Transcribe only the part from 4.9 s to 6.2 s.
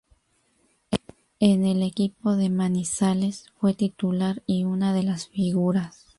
de las figuras.